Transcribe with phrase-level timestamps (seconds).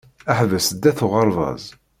[0.37, 1.63] Ḥbes sdat uɣerbaz.